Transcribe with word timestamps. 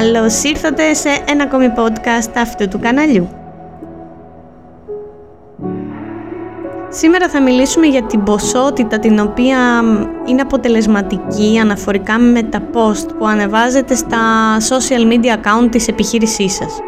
Καλώς 0.00 0.42
ήρθατε 0.42 0.94
σε 0.94 1.08
ένα 1.28 1.42
ακόμη 1.42 1.72
podcast 1.76 2.32
αυτού 2.36 2.68
του 2.68 2.78
καναλιού. 2.78 3.28
Σήμερα 6.88 7.28
θα 7.28 7.42
μιλήσουμε 7.42 7.86
για 7.86 8.02
την 8.02 8.22
ποσότητα 8.22 8.98
την 8.98 9.18
οποία 9.18 9.82
είναι 10.26 10.40
αποτελεσματική 10.40 11.58
αναφορικά 11.60 12.18
με 12.18 12.42
τα 12.42 12.62
post 12.72 13.08
που 13.18 13.26
ανεβάζετε 13.26 13.94
στα 13.94 14.18
social 14.58 15.12
media 15.12 15.34
account 15.34 15.68
της 15.70 15.88
επιχείρησής 15.88 16.52
σας. 16.52 16.80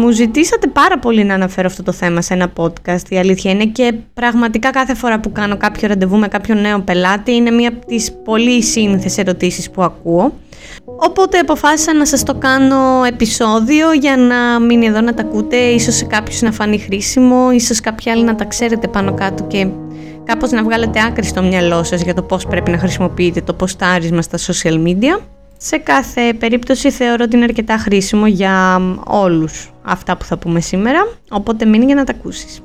Μου 0.00 0.10
ζητήσατε 0.10 0.66
πάρα 0.66 0.98
πολύ 0.98 1.24
να 1.24 1.34
αναφέρω 1.34 1.66
αυτό 1.66 1.82
το 1.82 1.92
θέμα 1.92 2.20
σε 2.20 2.34
ένα 2.34 2.52
podcast, 2.56 3.08
η 3.08 3.18
αλήθεια 3.18 3.50
είναι 3.50 3.66
και 3.66 3.92
πραγματικά 4.14 4.70
κάθε 4.70 4.94
φορά 4.94 5.20
που 5.20 5.32
κάνω 5.32 5.56
κάποιο 5.56 5.88
ραντεβού 5.88 6.16
με 6.16 6.28
κάποιον 6.28 6.60
νέο 6.60 6.80
πελάτη 6.80 7.34
είναι 7.34 7.50
μία 7.50 7.68
από 7.68 7.86
τις 7.86 8.12
πολύ 8.24 8.62
σύνθεσες 8.62 9.18
ερωτήσεις 9.18 9.70
που 9.70 9.82
ακούω. 9.82 10.32
Οπότε 10.96 11.38
αποφάσισα 11.38 11.94
να 11.94 12.06
σας 12.06 12.22
το 12.22 12.34
κάνω 12.34 13.04
επεισόδιο 13.06 13.92
για 13.92 14.16
να 14.16 14.60
μείνει 14.60 14.86
εδώ 14.86 15.00
να 15.00 15.14
τα 15.14 15.22
ακούτε, 15.22 15.56
ίσως 15.56 15.94
σε 15.94 16.04
κάποιους 16.04 16.40
να 16.42 16.52
φανεί 16.52 16.78
χρήσιμο, 16.78 17.50
ίσως 17.52 17.80
κάποιοι 17.80 18.10
άλλοι 18.10 18.24
να 18.24 18.34
τα 18.34 18.44
ξέρετε 18.44 18.88
πάνω 18.88 19.14
κάτω 19.14 19.42
και 19.42 19.68
κάπως 20.24 20.50
να 20.50 20.62
βγάλετε 20.62 21.00
άκρη 21.06 21.24
στο 21.24 21.42
μυαλό 21.42 21.84
σας 21.84 22.02
για 22.02 22.14
το 22.14 22.22
πώς 22.22 22.46
πρέπει 22.46 22.70
να 22.70 22.78
χρησιμοποιείτε 22.78 23.40
το 23.40 23.52
ποστάρισμα 23.52 24.22
στα 24.22 24.38
social 24.38 24.86
media. 24.86 25.20
Σε 25.56 25.76
κάθε 25.76 26.32
περίπτωση 26.38 26.90
θεωρώ 26.90 27.24
ότι 27.24 27.36
είναι 27.36 27.44
αρκετά 27.44 27.76
χρήσιμο 27.76 28.26
για 28.26 28.80
όλους 29.06 29.72
αυτά 29.82 30.16
που 30.16 30.24
θα 30.24 30.38
πούμε 30.38 30.60
σήμερα, 30.60 31.08
οπότε 31.30 31.64
μείνει 31.64 31.84
για 31.84 31.94
να 31.94 32.04
τα 32.04 32.14
ακούσεις. 32.18 32.60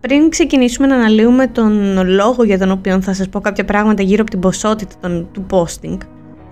Πριν 0.00 0.28
ξεκινήσουμε 0.28 0.86
να 0.86 0.94
αναλύουμε 0.94 1.46
τον 1.46 2.06
λόγο 2.06 2.44
για 2.44 2.58
τον 2.58 2.70
οποίο 2.70 3.00
θα 3.00 3.14
σας 3.14 3.28
πω 3.28 3.40
κάποια 3.40 3.64
πράγματα 3.64 4.02
γύρω 4.02 4.22
από 4.22 4.30
την 4.30 4.40
ποσότητα 4.40 4.94
των, 5.00 5.28
του 5.32 5.46
posting, 5.50 5.98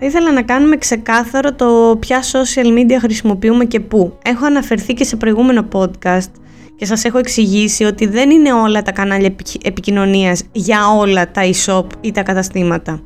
θα 0.01 0.07
ήθελα 0.07 0.33
να 0.33 0.43
κάνουμε 0.43 0.77
ξεκάθαρο 0.77 1.55
το 1.55 1.97
ποια 2.01 2.23
social 2.23 2.79
media 2.79 2.97
χρησιμοποιούμε 3.01 3.65
και 3.65 3.81
πού. 3.81 4.19
Έχω 4.25 4.47
αναφερθεί 4.47 4.95
και 4.95 5.05
σε 5.05 5.17
προηγούμενο 5.17 5.69
podcast 5.73 6.31
και 6.77 6.85
σας 6.85 7.05
έχω 7.05 7.19
εξηγήσει 7.19 7.85
ότι 7.85 8.07
δεν 8.07 8.31
είναι 8.31 8.53
όλα 8.53 8.83
τα 8.83 8.93
κανάλια 8.93 9.35
επικοινωνίας 9.63 10.43
για 10.53 10.89
όλα 10.97 11.31
τα 11.31 11.43
e-shop 11.45 11.85
ή 12.01 12.13
τα 12.13 12.23
καταστήματα. 12.23 13.03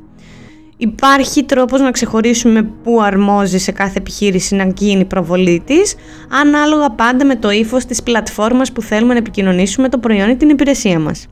Υπάρχει 0.77 1.43
τρόπος 1.43 1.79
να 1.79 1.91
ξεχωρίσουμε 1.91 2.63
πού 2.63 3.01
αρμόζει 3.01 3.57
σε 3.57 3.71
κάθε 3.71 3.97
επιχείρηση 3.97 4.55
να 4.55 4.71
γίνει 4.75 4.99
η 4.99 5.05
προβολή 5.05 5.61
της, 5.65 5.95
ανάλογα 6.29 6.89
πάντα 6.89 7.25
με 7.25 7.35
το 7.35 7.51
ύφος 7.51 7.85
της 7.85 8.03
πλατφόρμας 8.03 8.71
που 8.71 8.81
θέλουμε 8.81 9.13
να 9.13 9.19
επικοινωνήσουμε 9.19 9.89
το 9.89 9.97
προϊόν 9.97 10.29
ή 10.29 10.35
την 10.35 10.49
υπηρεσία 10.49 10.99
μας. 10.99 11.27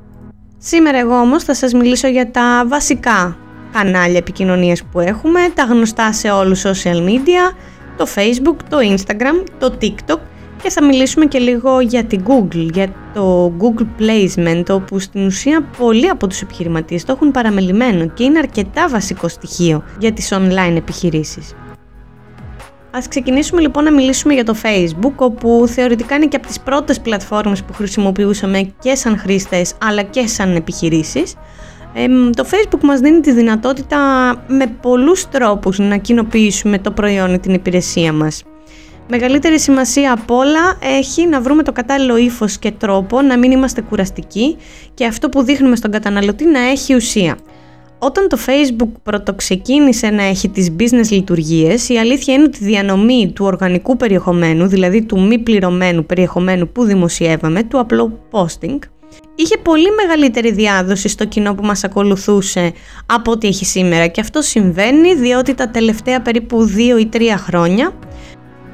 Σήμερα 0.58 0.98
εγώ 0.98 1.20
όμως 1.20 1.44
θα 1.44 1.54
σας 1.54 1.74
μιλήσω 1.74 2.08
για 2.08 2.32
τα 2.32 2.66
βασικά 2.68 3.38
κανάλια 3.72 4.18
επικοινωνίας 4.18 4.84
που 4.92 5.00
έχουμε, 5.00 5.40
τα 5.54 5.64
γνωστά 5.64 6.14
σε 6.14 6.30
όλους 6.30 6.62
social 6.66 7.08
media, 7.08 7.56
το 7.98 8.08
facebook, 8.16 8.56
το 8.70 8.78
instagram, 8.78 9.44
το 9.60 9.78
tiktok 9.82 10.20
και 10.64 10.70
θα 10.70 10.84
μιλήσουμε 10.84 11.26
και 11.26 11.40
λίγο 11.40 11.80
για 11.80 12.04
την 12.04 12.24
Google, 12.28 12.70
για 12.74 12.88
το 13.14 13.54
Google 13.60 13.86
Placement, 14.02 14.64
όπου 14.70 15.00
στην 15.00 15.26
ουσία 15.26 15.62
πολλοί 15.78 16.10
από 16.10 16.28
τους 16.28 16.42
επιχειρηματίες 16.42 17.04
το 17.04 17.12
έχουν 17.12 17.32
παραμελημένο 17.32 18.08
και 18.08 18.24
είναι 18.24 18.40
αρκετά 18.40 18.88
βασικό 18.90 19.28
στοιχείο 19.28 19.84
για 20.00 20.12
τις 20.12 20.34
online 20.34 20.76
επιχειρήσεις. 20.76 21.56
Ας 22.92 23.08
ξεκινήσουμε 23.08 23.62
λοιπόν 23.62 23.84
να 23.84 23.92
μιλήσουμε 23.92 24.34
για 24.34 24.44
το 24.44 24.56
Facebook, 24.64 25.16
όπου 25.16 25.64
θεωρητικά 25.68 26.16
είναι 26.16 26.26
και 26.26 26.36
από 26.36 26.48
τις 26.48 26.60
πρώτες 26.60 27.00
πλατφόρμες 27.00 27.64
που 27.64 27.74
χρησιμοποιούσαμε 27.74 28.74
και 28.80 28.96
σαν 28.96 29.18
χρήστες, 29.18 29.74
αλλά 29.86 30.02
και 30.02 30.28
σαν 30.28 30.56
επιχειρήσεις. 30.56 31.36
το 32.36 32.46
Facebook 32.52 32.82
μας 32.82 33.00
δίνει 33.00 33.20
τη 33.20 33.32
δυνατότητα 33.32 33.98
με 34.48 34.68
πολλούς 34.82 35.30
τρόπους 35.30 35.80
να 35.80 35.98
κοινοποιήσουμε 35.98 36.80
το 36.80 36.92
προϊόν 36.92 37.34
ή 37.34 37.40
την 37.40 37.54
υπηρεσία 37.54 38.14
μας. 38.14 38.44
Μεγαλύτερη 39.08 39.60
σημασία 39.60 40.14
απ' 40.14 40.32
όλα 40.32 40.78
έχει 40.82 41.28
να 41.28 41.42
βρούμε 41.42 41.64
το 41.64 41.72
κατάλληλο 41.72 42.18
ύφος 42.18 42.58
και 42.58 42.72
τρόπο 42.72 43.22
να 43.22 43.38
μην 43.38 43.52
είμαστε 43.52 43.82
κουραστικοί 43.82 44.58
και 44.94 45.06
αυτό 45.06 45.30
που 45.30 45.44
δείχνουμε 45.44 45.76
στον 45.76 45.92
καταναλωτή 45.92 46.46
να 46.46 46.60
έχει 46.60 46.96
ουσία. 46.96 47.38
Όταν 48.00 48.28
το 48.28 48.38
Facebook 48.46 48.90
πρωτοξεκίνησε 49.04 50.10
να 50.10 50.24
έχει 50.24 50.50
τις 50.50 50.76
business 50.80 51.10
λειτουργίες, 51.10 51.90
η 51.90 51.98
αλήθεια 51.98 52.34
είναι 52.34 52.44
ότι 52.44 52.64
η 52.64 52.66
διανομή 52.66 53.32
του 53.36 53.46
οργανικού 53.46 53.98
περιεχομένου, 53.98 54.68
δηλαδή 54.68 55.04
του 55.04 55.22
μη 55.22 55.40
πληρωμένου 55.40 56.06
περιεχομένου 56.06 56.68
που 56.68 56.84
δημοσιεύαμε, 56.84 57.64
του 57.64 57.80
απλό 57.80 58.28
posting, 58.32 58.80
είχε 59.36 59.58
πολύ 59.58 59.88
μεγαλύτερη 59.92 60.52
διάδοση 60.52 61.08
στο 61.08 61.26
κοινό 61.26 61.56
που 61.56 61.66
μας 61.66 61.84
ακολουθούσε 61.84 62.74
από 63.06 63.32
ό,τι 63.32 63.48
έχει 63.48 63.66
σήμερα 63.66 64.08
και 64.08 64.22
αυτό 64.22 64.42
συμβαίνει 64.42 65.16
διότι 65.16 65.54
τα 65.54 65.70
τελευταία 65.70 66.22
περίπου 66.22 66.70
2 66.76 67.00
ή 67.00 67.10
3 67.14 67.22
χρόνια 67.38 67.94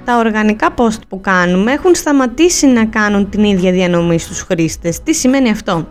τα 0.07 0.17
οργανικά 0.17 0.73
post 0.77 0.99
που 1.07 1.21
κάνουμε 1.21 1.71
έχουν 1.71 1.95
σταματήσει 1.95 2.67
να 2.67 2.85
κάνουν 2.85 3.29
την 3.29 3.43
ίδια 3.43 3.71
διανομή 3.71 4.19
στους 4.19 4.41
χρήστες. 4.41 5.03
Τι 5.03 5.13
σημαίνει 5.13 5.49
αυτό; 5.49 5.87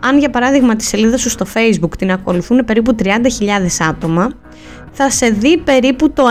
Αν 0.00 0.18
για 0.18 0.30
παράδειγμα 0.30 0.76
τη 0.76 0.84
σελίδα 0.84 1.16
σου 1.16 1.30
στο 1.30 1.46
facebook 1.54 1.90
την 1.98 2.10
ακολουθούν 2.10 2.64
περίπου 2.64 2.94
30.000 3.02 3.10
άτομα, 3.88 4.32
θα 4.92 5.10
σε 5.10 5.28
δει 5.28 5.58
περίπου 5.58 6.10
το 6.10 6.24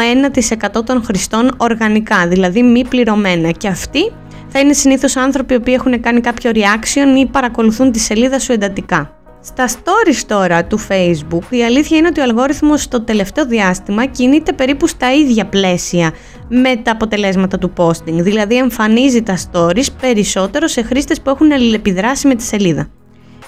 1% 0.78 0.85
των 0.85 1.03
χρηστών 1.03 1.56
οργανικά, 1.57 2.28
δηλαδή 2.28 2.63
μη 2.63 2.85
πληρωμένα 2.88 3.52
και 3.52 3.67
αυτοί 3.67 4.12
θα 4.47 4.59
είναι 4.59 4.73
συνήθως 4.73 5.16
άνθρωποι 5.16 5.53
οι 5.53 5.57
οποίοι 5.57 5.73
έχουν 5.78 6.02
κάνει 6.02 6.22
κάποιο 6.22 6.52
reaction 6.53 7.17
ή 7.17 7.25
παρακολουθούν 7.25 7.91
τη 7.91 8.00
σελίδα 8.00 8.40
σου 8.40 8.52
εντατικά. 8.52 9.16
Στα 9.46 9.67
stories 9.67 10.23
τώρα 10.28 10.66
του 10.66 10.79
Facebook 10.88 11.44
η 11.50 11.63
αλήθεια 11.63 11.97
είναι 11.97 12.07
ότι 12.07 12.19
ο 12.19 12.23
αλγόριθμος 12.23 12.81
στο 12.81 13.02
τελευταίο 13.02 13.46
διάστημα 13.46 14.06
κινείται 14.06 14.53
περίπου 14.53 14.88
στα 14.88 15.13
ίδια 15.13 15.46
πλαίσια 15.46 16.13
με 16.50 16.75
τα 16.75 16.91
αποτελέσματα 16.91 17.57
του 17.57 17.73
posting, 17.78 18.13
δηλαδή 18.13 18.57
εμφανίζει 18.57 19.23
τα 19.23 19.38
stories 19.38 19.88
περισσότερο 20.01 20.67
σε 20.67 20.81
χρήστες 20.81 21.22
που 21.22 21.29
έχουν 21.29 21.51
αλληλεπιδράσει 21.51 22.28
με 22.28 22.35
τη 22.35 22.44
σελίδα. 22.44 22.88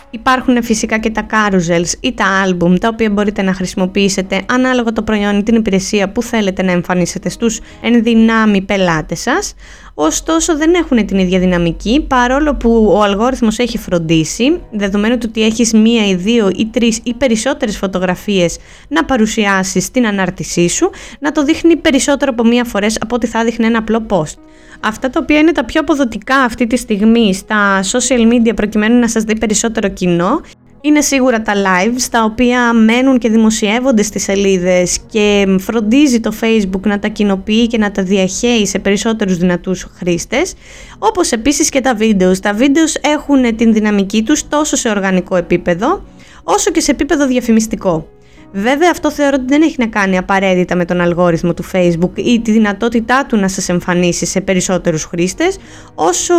Υπάρχουν 0.10 0.64
φυσικά 0.64 0.98
και 0.98 1.10
τα 1.10 1.26
carousels 1.32 1.92
ή 2.00 2.14
τα 2.14 2.26
album 2.46 2.80
τα 2.80 2.88
οποία 2.88 3.10
μπορείτε 3.10 3.42
να 3.42 3.54
χρησιμοποιήσετε 3.54 4.46
ανάλογα 4.50 4.92
το 4.92 5.04
προϊόν 5.04 5.38
ή 5.38 5.44
την 5.44 5.56
υπηρεσία 5.56 6.10
που 6.10 6.22
θέλετε 6.22 6.64
να 6.64 6.72
εμφανίσετε 6.72 7.30
στους 7.30 7.60
ενδυνάμει 7.82 8.62
πελάτες 8.62 9.20
σας 9.20 9.54
ωστόσο 10.00 10.58
δεν 10.58 10.74
έχουν 10.74 11.06
την 11.06 11.18
ίδια 11.18 11.40
δυναμική 11.40 12.06
παρόλο 12.08 12.56
που 12.56 12.92
ο 12.96 13.04
αλγόριθμος 13.04 13.60
έχει 13.60 13.78
φροντίσει, 13.78 14.62
δεδομένου 14.72 15.18
του 15.18 15.26
ότι 15.30 15.44
έχεις 15.44 15.74
μία 15.74 16.08
ή 16.08 16.16
δύο 16.16 16.50
ή 16.56 16.66
τρεις 16.66 17.00
ή 17.04 17.14
περισσότερες 17.14 17.78
φωτογραφίες 17.78 18.58
να 18.88 19.06
παρουσιάσεις 19.06 19.84
στην 19.86 20.08
ανάρτησή 20.08 20.68
σου, 20.68 20.90
να 21.20 21.32
το 21.32 21.44
δείχνει 21.44 21.76
περισσότερο 21.76 22.32
από 22.32 22.48
μία 22.48 22.64
φορές 22.64 22.98
από 23.02 23.16
ό,τι 23.16 23.28
θα 23.28 23.44
δείχνει 23.44 23.66
ένα 23.66 23.78
απλό 23.78 24.06
post. 24.10 24.38
Αυτά 24.80 25.10
τα 25.10 25.20
οποία 25.24 25.40
είναι 25.40 25.52
τα 25.52 25.66
πιο 25.66 25.82
αποδοτικά 25.82 26.36
αυτή 26.36 26.68
τη 26.68 26.78
στιγμή 26.78 27.34
στα 27.34 27.84
social 27.84 28.34
media 28.34 28.56
προκειμένου 28.56 29.00
να 29.00 29.10
σας 29.10 29.24
δει 29.24 29.38
περισσότερο 29.38 29.88
κοινό 29.88 30.42
είναι 30.82 31.02
σίγουρα 31.02 31.42
τα 31.42 31.54
live 31.56 32.02
τα 32.12 32.24
οποία 32.24 32.74
μένουν 32.74 33.18
και 33.18 33.30
δημοσιεύονται 33.30 34.04
στις 34.04 34.24
σελίδες 34.24 35.00
και 35.12 35.56
φροντίζει 35.60 36.20
το 36.20 36.34
facebook 36.42 36.82
να 36.82 37.00
τα 37.00 37.08
κοινοποιεί 37.08 37.68
και 37.68 37.78
να 37.78 37.92
τα 37.92 38.04
διαχέει 38.04 38.66
σε 38.66 38.80
περισσότερους 38.80 39.38
δυνατούς 39.38 39.88
χρήστες 39.96 40.54
όπως 41.00 41.32
επίσης 41.32 41.70
και 41.70 41.82
τα 41.82 41.96
βίντεος. 41.96 42.40
Τα 42.40 42.54
βίντεος 42.54 42.96
έχουν 42.96 43.56
την 43.56 43.74
δυναμική 43.74 44.24
τους 44.24 44.48
τόσο 44.48 44.76
σε 44.76 44.90
οργανικό 44.90 45.36
επίπεδο 45.36 46.04
όσο 46.44 46.72
και 46.72 46.80
σε 46.80 46.92
επίπεδο 46.92 47.28
διαφημιστικό. 47.28 48.08
Βέβαια 48.52 48.90
αυτό 48.92 49.12
θεωρώ 49.12 49.36
ότι 49.40 49.46
δεν 49.48 49.62
έχει 49.62 49.76
να 49.80 49.88
κάνει 49.88 50.18
απαραίτητα 50.18 50.76
με 50.76 50.86
τον 50.86 51.02
αλγόριθμο 51.02 51.54
του 51.54 51.64
Facebook 51.72 52.12
ή 52.16 52.40
τη 52.40 52.52
δυνατότητά 52.52 53.26
του 53.26 53.38
να 53.38 53.48
σας 53.48 53.70
εμφανίσει 53.70 54.26
σε 54.26 54.42
περισσότερους 54.42 55.04
χρήστες, 55.04 55.58
όσο 55.96 56.34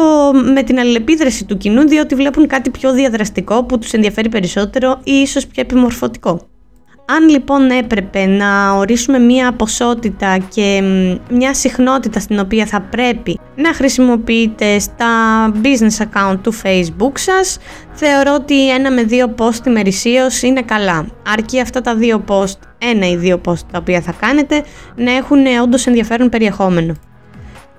με 0.55 0.63
την 0.63 0.79
αλληλεπίδραση 0.79 1.45
του 1.45 1.57
κοινού 1.57 1.89
διότι 1.89 2.15
βλέπουν 2.15 2.47
κάτι 2.47 2.71
πιο 2.71 2.93
διαδραστικό 2.93 3.65
που 3.65 3.79
τους 3.79 3.93
ενδιαφέρει 3.93 4.29
περισσότερο 4.29 5.01
ή 5.05 5.13
ίσως 5.13 5.47
πιο 5.47 5.63
επιμορφωτικό. 5.63 6.49
Αν 7.11 7.29
λοιπόν 7.29 7.71
έπρεπε 7.71 8.27
να 8.27 8.73
ορίσουμε 8.73 9.19
μία 9.19 9.53
ποσότητα 9.53 10.39
και 10.39 10.83
μια 11.31 11.55
συχνότητα 11.55 12.21
στην 12.21 12.39
οποία 12.39 12.67
θα 12.67 12.81
πρέπει 12.81 13.39
να 13.57 13.75
χρησιμοποιείτε 13.75 14.79
στα 14.79 15.07
business 15.63 16.05
account 16.05 16.37
του 16.43 16.55
facebook 16.63 17.13
σας, 17.15 17.59
θεωρώ 17.93 18.35
ότι 18.35 18.71
ένα 18.71 18.91
με 18.91 19.03
δύο 19.03 19.35
post 19.39 19.67
ημερησίως 19.67 20.43
είναι 20.43 20.63
καλά. 20.63 21.07
Αρκεί 21.33 21.61
αυτά 21.61 21.81
τα 21.81 21.95
δύο 21.95 22.25
post, 22.29 22.59
ένα 22.79 23.09
ή 23.09 23.17
δύο 23.17 23.41
post 23.45 23.67
τα 23.73 23.79
οποία 23.79 24.01
θα 24.01 24.13
κάνετε, 24.21 24.65
να 24.97 25.13
έχουν 25.13 25.47
όντως 25.63 25.87
ενδιαφέρον 25.87 26.29
περιεχόμενο. 26.29 26.95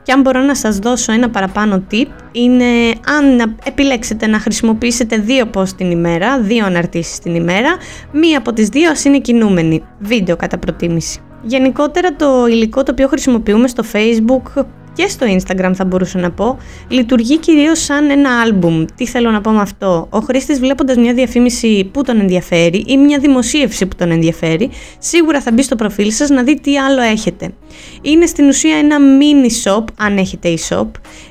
Και 0.09 0.15
αν 0.15 0.21
μπορώ 0.21 0.41
να 0.41 0.55
σας 0.55 0.77
δώσω 0.77 1.11
ένα 1.11 1.29
παραπάνω 1.29 1.83
tip, 1.91 2.07
είναι 2.31 2.65
αν 3.05 3.55
επιλέξετε 3.63 4.27
να 4.27 4.39
χρησιμοποιήσετε 4.39 5.17
δύο 5.17 5.49
post 5.53 5.69
την 5.69 5.91
ημέρα, 5.91 6.39
δύο 6.39 6.65
αναρτήσεις 6.65 7.19
την 7.19 7.35
ημέρα, 7.35 7.77
μία 8.11 8.37
από 8.37 8.53
τις 8.53 8.69
δύο 8.69 8.89
ας 8.91 9.03
είναι 9.03 9.19
κινούμενη, 9.19 9.83
βίντεο 9.99 10.35
κατά 10.35 10.57
προτίμηση. 10.57 11.19
Γενικότερα 11.41 12.15
το 12.15 12.47
υλικό 12.47 12.83
το 12.83 12.91
οποίο 12.91 13.07
χρησιμοποιούμε 13.07 13.67
στο 13.67 13.83
facebook 13.91 14.63
και 14.99 15.07
στο 15.07 15.25
Instagram 15.29 15.71
θα 15.75 15.85
μπορούσα 15.85 16.19
να 16.19 16.31
πω, 16.31 16.57
λειτουργεί 16.87 17.37
κυρίως 17.37 17.83
σαν 17.83 18.09
ένα 18.09 18.41
άλμπουμ. 18.41 18.85
Τι 18.95 19.05
θέλω 19.05 19.31
να 19.31 19.41
πω 19.41 19.51
με 19.51 19.61
αυτό; 19.61 20.07
Ο 20.09 20.19
χρήστης 20.19 20.59
βλέποντας 20.59 20.97
μια 20.97 21.13
διαφήμιση 21.13 21.89
που 21.93 22.03
τον 22.03 22.19
ενδιαφέρει 22.19 22.83
ή 22.87 22.97
μια 22.97 23.19
δημοσίευση 23.19 23.85
που 23.85 23.95
τον 23.95 24.11
ενδιαφέρει, 24.11 24.69
σίγουρα 24.99 25.41
θα 25.41 25.51
μπει 25.51 25.63
στο 25.63 25.75
προφίλ 25.75 26.11
σας 26.11 26.29
να 26.29 26.43
δει 26.43 26.59
τι 26.59 26.77
άλλο 26.77 27.01
έχετε. 27.01 27.53
Είναι 28.01 28.25
στην 28.25 28.47
ουσία 28.47 28.77
ένα 28.77 28.97
mini 28.97 29.69
shop, 29.69 29.83
αν 29.97 30.17
έχετε 30.17 30.53
e-shop, 30.57 30.87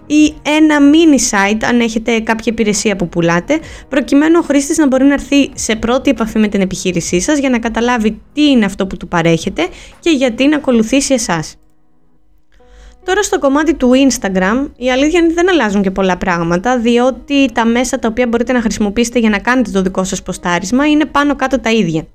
ή 0.07 0.35
ένα 0.43 0.77
mini 0.93 1.19
site, 1.31 1.61
αν 1.69 1.81
έχετε 1.81 2.21
κάποια 2.21 2.53
υπηρεσία 2.53 2.97
που 2.97 3.09
πουλάτε, 3.09 3.59
προκειμένου 3.89 4.39
ο 4.43 4.45
χρήστης 4.45 4.79
να 4.79 4.87
μπορεί 4.87 5.05
να 5.05 5.13
έρθει 5.13 5.51
σε 5.55 5.77
πρώτη 5.77 6.11
επαφή 6.11 6.39
με 6.39 6.49
την 6.49 6.61
επιχείρησή 6.61 7.21
σας 7.21 7.39
για 7.39 7.51
να 7.51 7.59
καταλάβει 7.59 8.21
τι 8.33 8.51
είναι 8.51 8.65
αυτό 8.65 8.87
που 8.87 8.97
του 8.97 9.09
παρέχετε 9.09 9.67
και 10.01 10.11
γιατί 10.11 10.47
να 10.47 10.57
ακολουθήσει 10.57 11.15
εσάς. 11.15 11.57
Τώρα 13.09 13.23
στο 13.23 13.39
κομμάτι 13.39 13.75
του 13.75 13.91
Instagram, 14.09 14.69
η 14.77 14.91
αλήθεια 14.91 15.19
είναι 15.19 15.27
ότι 15.27 15.35
δεν 15.35 15.51
αλλάζουν 15.51 15.83
και 15.83 15.91
πολλά 15.91 16.17
πράγματα, 16.17 16.79
διότι 16.79 17.53
τα 17.53 17.65
μέσα 17.65 17.99
τα 17.99 18.09
οποία 18.09 18.27
μπορείτε 18.27 18.53
να 18.53 18.61
χρησιμοποιήσετε 18.61 19.19
για 19.19 19.31
να 19.31 19.39
κάνετε 19.39 19.71
το 19.71 19.83
δικό 19.83 20.05
σας 20.05 20.23
ποστάρισμα 20.23 20.87
είναι 20.87 21.05
πάνω 21.05 21.37
κάτω 21.37 21.61
τα 21.61 21.71
ίδια. 21.71 22.07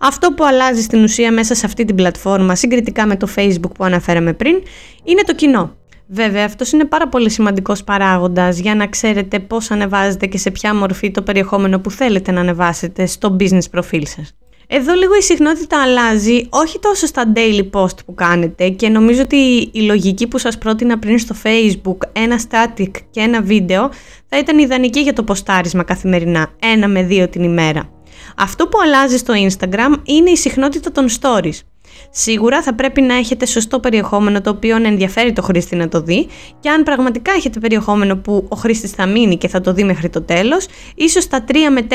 Αυτό 0.00 0.32
που 0.32 0.44
αλλάζει 0.44 0.82
στην 0.82 1.02
ουσία 1.02 1.32
μέσα 1.32 1.54
σε 1.54 1.66
αυτή 1.66 1.84
την 1.84 1.94
πλατφόρμα 1.94 2.54
συγκριτικά 2.54 3.06
με 3.06 3.16
το 3.16 3.28
Facebook 3.36 3.70
που 3.74 3.84
αναφέραμε 3.84 4.32
πριν 4.32 4.62
είναι 5.04 5.22
το 5.26 5.34
κοινό. 5.34 5.76
Βέβαια, 6.06 6.44
αυτός 6.44 6.72
είναι 6.72 6.84
πάρα 6.84 7.08
πολύ 7.08 7.30
σημαντικός 7.30 7.84
παράγοντας 7.84 8.58
για 8.58 8.74
να 8.74 8.86
ξέρετε 8.86 9.38
πώς 9.38 9.70
ανεβάζετε 9.70 10.26
και 10.26 10.38
σε 10.38 10.50
ποια 10.50 10.74
μορφή 10.74 11.10
το 11.10 11.22
περιεχόμενο 11.22 11.78
που 11.78 11.90
θέλετε 11.90 12.32
να 12.32 12.40
ανεβάσετε 12.40 13.06
στο 13.06 13.36
business 13.40 13.78
profile 13.78 14.06
σας. 14.06 14.34
Εδώ 14.70 14.94
λίγο 14.94 15.14
η 15.14 15.22
συχνότητα 15.22 15.82
αλλάζει, 15.82 16.46
όχι 16.48 16.78
τόσο 16.78 17.06
στα 17.06 17.32
daily 17.34 17.70
post 17.72 18.04
που 18.06 18.14
κάνετε 18.14 18.68
και 18.68 18.88
νομίζω 18.88 19.22
ότι 19.22 19.70
η 19.72 19.80
λογική 19.80 20.26
που 20.26 20.38
σας 20.38 20.58
πρότεινα 20.58 20.98
πριν 20.98 21.18
στο 21.18 21.34
facebook, 21.42 21.96
ένα 22.12 22.40
static 22.48 22.90
και 23.10 23.20
ένα 23.20 23.42
βίντεο, 23.42 23.90
θα 24.28 24.38
ήταν 24.38 24.58
ιδανική 24.58 25.00
για 25.00 25.12
το 25.12 25.24
ποστάρισμα 25.24 25.82
καθημερινά, 25.82 26.50
ένα 26.58 26.88
με 26.88 27.02
δύο 27.02 27.28
την 27.28 27.42
ημέρα. 27.42 27.90
Αυτό 28.36 28.68
που 28.68 28.78
αλλάζει 28.84 29.16
στο 29.16 29.34
Instagram 29.36 29.96
είναι 30.04 30.30
η 30.30 30.36
συχνότητα 30.36 30.92
των 30.92 31.06
stories. 31.20 31.58
Σίγουρα 32.10 32.62
θα 32.62 32.74
πρέπει 32.74 33.00
να 33.00 33.14
έχετε 33.14 33.46
σωστό 33.46 33.80
περιεχόμενο 33.80 34.40
το 34.40 34.50
οποίο 34.50 34.76
ενδιαφέρει 34.76 35.32
το 35.32 35.42
χρήστη 35.42 35.76
να 35.76 35.88
το 35.88 36.00
δει 36.00 36.28
και 36.60 36.70
αν 36.70 36.82
πραγματικά 36.82 37.32
έχετε 37.32 37.58
περιεχόμενο 37.60 38.16
που 38.16 38.46
ο 38.48 38.56
χρήστης 38.56 38.90
θα 38.90 39.06
μείνει 39.06 39.36
και 39.36 39.48
θα 39.48 39.60
το 39.60 39.72
δει 39.72 39.84
μέχρι 39.84 40.08
το 40.08 40.22
τέλος, 40.22 40.66
ίσως 40.94 41.28
τα 41.28 41.44
3 41.48 41.54
με 41.70 41.86
4 41.90 41.94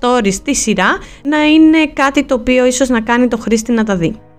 stories 0.00 0.32
στη 0.32 0.54
σειρά 0.54 0.98
να 1.24 1.44
είναι 1.44 1.86
κάτι 1.86 2.24
το 2.24 2.34
οποίο 2.34 2.66
ίσως 2.66 2.88
να 2.88 3.00
κάνει 3.00 3.28
το 3.28 3.38
χρήστη 3.38 3.72
να 3.72 3.84
τα 3.84 3.96
δει. 3.96 4.29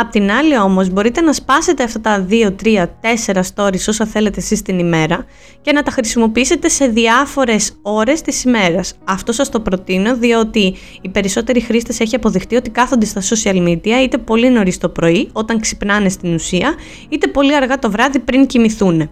Απ' 0.00 0.10
την 0.10 0.30
άλλη 0.30 0.58
όμως 0.58 0.90
μπορείτε 0.90 1.20
να 1.20 1.32
σπάσετε 1.32 1.82
αυτά 1.82 2.00
τα 2.00 2.26
2, 2.30 2.52
3, 2.62 2.86
4 3.24 3.42
stories 3.54 3.88
όσα 3.88 4.06
θέλετε 4.06 4.40
εσείς 4.40 4.62
την 4.62 4.78
ημέρα 4.78 5.24
και 5.60 5.72
να 5.72 5.82
τα 5.82 5.90
χρησιμοποιήσετε 5.90 6.68
σε 6.68 6.86
διάφορες 6.86 7.72
ώρες 7.82 8.20
της 8.20 8.44
ημέρας. 8.44 8.94
Αυτό 9.04 9.32
σας 9.32 9.48
το 9.48 9.60
προτείνω 9.60 10.16
διότι 10.16 10.74
οι 11.00 11.08
περισσότεροι 11.08 11.60
χρήστες 11.60 12.00
έχει 12.00 12.14
αποδειχτεί 12.14 12.56
ότι 12.56 12.70
κάθονται 12.70 13.06
στα 13.06 13.20
social 13.20 13.68
media 13.68 14.02
είτε 14.02 14.18
πολύ 14.18 14.50
νωρίς 14.50 14.78
το 14.78 14.88
πρωί 14.88 15.28
όταν 15.32 15.60
ξυπνάνε 15.60 16.08
στην 16.08 16.34
ουσία 16.34 16.74
είτε 17.08 17.26
πολύ 17.26 17.54
αργά 17.54 17.78
το 17.78 17.90
βράδυ 17.90 18.18
πριν 18.18 18.46
κοιμηθούν. 18.46 19.10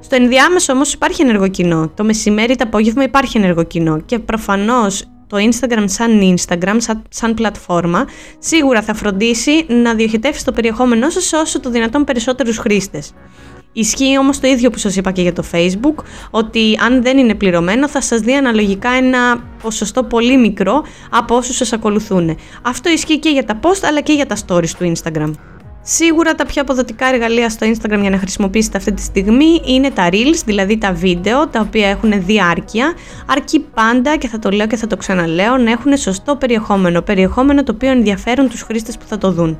Στο 0.00 0.16
ενδιάμεσο 0.16 0.72
όμως 0.72 0.92
υπάρχει 0.92 1.22
ενεργοκοινό. 1.22 1.88
Το 1.88 2.04
μεσημέρι, 2.04 2.56
το 2.56 2.64
απόγευμα 2.66 3.02
υπάρχει 3.02 3.38
ενεργοκοινό 3.38 4.00
και 4.00 4.18
προφανώς 4.18 5.04
το 5.34 5.40
Instagram 5.50 5.84
σαν 5.84 6.34
Instagram, 6.36 6.76
σαν, 6.76 7.02
σαν 7.08 7.34
πλατφόρμα, 7.34 8.04
σίγουρα 8.38 8.82
θα 8.82 8.94
φροντίσει 8.94 9.66
να 9.68 9.94
διοχετεύσει 9.94 10.44
το 10.44 10.52
περιεχόμενό 10.52 11.10
σας 11.10 11.24
σε 11.24 11.36
όσο 11.36 11.60
το 11.60 11.70
δυνατόν 11.70 12.04
περισσότερους 12.04 12.58
χρήστες. 12.58 13.12
Ισχύει 13.72 14.18
όμως 14.18 14.40
το 14.40 14.46
ίδιο 14.46 14.70
που 14.70 14.78
σας 14.78 14.96
είπα 14.96 15.10
και 15.10 15.22
για 15.22 15.32
το 15.32 15.44
Facebook, 15.52 16.04
ότι 16.30 16.78
αν 16.84 17.02
δεν 17.02 17.18
είναι 17.18 17.34
πληρωμένο 17.34 17.88
θα 17.88 18.00
σας 18.00 18.20
δει 18.20 18.34
αναλογικά 18.34 18.90
ένα 18.90 19.44
ποσοστό 19.62 20.04
πολύ 20.04 20.36
μικρό 20.36 20.84
από 21.10 21.36
όσους 21.36 21.56
σας 21.56 21.72
ακολουθούν. 21.72 22.38
Αυτό 22.62 22.90
ισχύει 22.90 23.18
και 23.18 23.30
για 23.30 23.44
τα 23.44 23.60
post 23.62 23.82
αλλά 23.82 24.00
και 24.00 24.12
για 24.12 24.26
τα 24.26 24.36
stories 24.46 24.70
του 24.78 24.92
Instagram. 24.92 25.32
Σίγουρα 25.86 26.34
τα 26.34 26.46
πιο 26.46 26.62
αποδοτικά 26.62 27.06
εργαλεία 27.06 27.48
στο 27.48 27.66
Instagram 27.66 28.00
για 28.00 28.10
να 28.10 28.18
χρησιμοποιήσετε 28.18 28.78
αυτή 28.78 28.92
τη 28.92 29.02
στιγμή 29.02 29.60
είναι 29.66 29.90
τα 29.90 30.08
Reels, 30.12 30.42
δηλαδή 30.44 30.78
τα 30.78 30.92
βίντεο 30.92 31.46
τα 31.46 31.60
οποία 31.60 31.88
έχουν 31.88 32.24
διάρκεια, 32.24 32.94
αρκεί 33.26 33.60
πάντα 33.60 34.16
και 34.16 34.28
θα 34.28 34.38
το 34.38 34.50
λέω 34.50 34.66
και 34.66 34.76
θα 34.76 34.86
το 34.86 34.96
ξαναλέω 34.96 35.56
να 35.56 35.70
έχουν 35.70 35.96
σωστό 35.96 36.36
περιεχόμενο, 36.36 37.02
περιεχόμενο 37.02 37.62
το 37.62 37.72
οποίο 37.74 37.90
ενδιαφέρουν 37.90 38.48
τους 38.48 38.62
χρήστες 38.62 38.98
που 38.98 39.06
θα 39.06 39.18
το 39.18 39.32
δουν. 39.32 39.58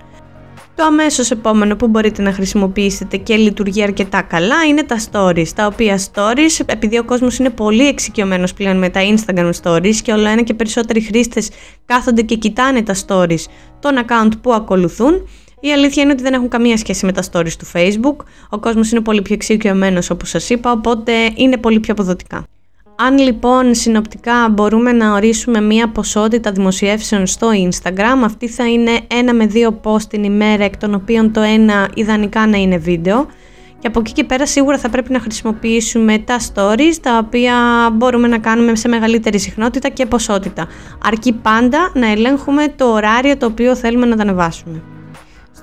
Το 0.75 0.85
αμέσως 0.85 1.31
επόμενο 1.31 1.77
που 1.77 1.89
μπορείτε 1.89 2.23
να 2.23 2.33
χρησιμοποιήσετε 2.33 3.17
και 3.17 3.37
λειτουργεί 3.37 3.83
αρκετά 3.83 4.23
καλά 4.23 4.65
είναι 4.65 4.83
τα 4.83 5.01
stories, 5.11 5.49
τα 5.55 5.67
οποία 5.67 5.99
stories, 5.99 6.61
επειδή 6.67 6.99
ο 6.99 7.05
κόσμος 7.05 7.39
είναι 7.39 7.51
πολύ 7.51 7.87
εξοικειωμένος 7.87 8.55
πλέον 8.55 8.79
με 8.79 8.89
τα 8.89 9.01
Instagram 9.01 9.51
stories 9.63 9.97
και 10.03 10.13
όλο 10.13 10.29
ένα 10.29 10.43
και 10.43 10.55
περισσότεροι 10.55 11.01
χρήστες 11.01 11.51
κάθονται 11.87 12.23
και 12.23 12.37
κοιτάνε 12.37 12.83
τα 12.83 12.95
stories 13.07 13.45
των 13.81 13.93
account 14.07 14.33
που 14.43 14.53
ακολουθούν, 14.53 15.29
η 15.67 15.73
αλήθεια 15.73 16.03
είναι 16.03 16.13
ότι 16.13 16.23
δεν 16.23 16.33
έχουν 16.33 16.49
καμία 16.49 16.77
σχέση 16.77 17.07
με 17.07 17.13
τα 17.13 17.23
stories 17.31 17.53
του 17.59 17.67
Facebook. 17.73 18.25
Ο 18.49 18.59
κόσμος 18.59 18.91
είναι 18.91 19.01
πολύ 19.01 19.23
πιο 19.23 19.35
εξοικειωμένο 19.35 20.01
όπως 20.11 20.29
σας 20.29 20.51
είπα, 20.51 20.73
οπότε 20.73 21.13
είναι 21.35 21.57
πολύ 21.57 21.81
πιο 21.81 21.93
αποδοτικά. 21.93 22.47
Αν 22.97 23.19
λοιπόν 23.19 23.75
συνοπτικά 23.75 24.49
μπορούμε 24.51 24.93
να 24.93 25.13
ορίσουμε 25.13 25.61
μία 25.61 25.89
ποσότητα 25.89 26.53
δημοσιεύσεων 26.53 27.27
στο 27.27 27.49
Instagram, 27.69 28.23
αυτή 28.25 28.49
θα 28.49 28.71
είναι 28.71 29.01
ένα 29.07 29.35
με 29.35 29.47
δύο 29.47 29.81
post 29.83 30.03
την 30.03 30.25
ημέρα, 30.25 30.65
εκ 30.65 30.77
των 30.77 30.95
οποίων 30.95 31.33
το 31.33 31.41
ένα 31.41 31.89
ιδανικά 31.95 32.47
να 32.47 32.57
είναι 32.57 32.77
βίντεο. 32.77 33.27
Και 33.79 33.87
από 33.87 34.01
εκεί 34.01 34.13
και 34.13 34.25
πέρα 34.25 34.47
σίγουρα 34.47 34.79
θα 34.79 34.89
πρέπει 34.91 35.13
να 35.13 35.21
χρησιμοποιήσουμε 35.21 36.19
τα 36.19 36.39
stories, 36.39 36.95
τα 37.01 37.19
οποία 37.19 37.55
μπορούμε 37.93 38.29
να 38.29 38.39
κάνουμε 38.39 38.77
σε 38.77 38.89
μεγαλύτερη 38.89 39.39
συχνότητα 39.39 39.89
και 39.89 40.07
ποσότητα. 40.07 40.69
Αρκεί 41.05 41.33
πάντα 41.33 41.91
να 41.95 42.11
ελέγχουμε 42.11 42.69
το 42.77 42.85
ωράριο 42.93 43.37
το 43.37 43.47
οποίο 43.47 43.77
θέλουμε 43.77 44.07
να 44.07 44.17
τα 44.17 44.23
ανεβάσουμε. 44.23 44.83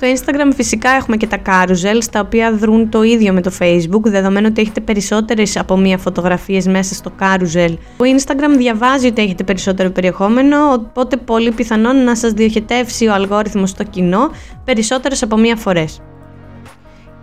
Στο 0.04 0.10
Instagram 0.10 0.52
φυσικά 0.56 0.90
έχουμε 0.90 1.18
και 1.18 1.28
τα 1.28 1.38
carousels, 1.46 2.06
τα 2.12 2.20
οποία 2.20 2.54
δρούν 2.54 2.90
το 2.90 3.04
ίδιο 3.04 3.34
με 3.34 3.42
το 3.42 3.52
Facebook, 3.60 4.02
δεδομένου 4.04 4.48
ότι 4.50 4.62
έχετε 4.62 4.82
περισσότερες 4.82 5.58
από 5.58 5.78
μία 5.78 5.98
φωτογραφίες 5.98 6.68
μέσα 6.68 6.94
στο 6.94 7.12
carousel. 7.20 7.74
Το 7.98 8.06
Instagram 8.18 8.58
διαβάζει 8.58 9.08
ότι 9.08 9.22
έχετε 9.22 9.44
περισσότερο 9.44 9.90
περιεχόμενο, 9.90 10.72
οπότε 10.74 11.18
πολύ 11.18 11.52
πιθανόν 11.52 12.04
να 12.04 12.16
σας 12.16 12.32
διοχετεύσει 12.32 13.08
ο 13.08 13.14
αλγόριθμος 13.14 13.70
στο 13.70 13.84
κοινό 13.84 14.30
περισσότερες 14.66 15.24
από 15.24 15.38
μία 15.38 15.56
φορές. 15.56 16.02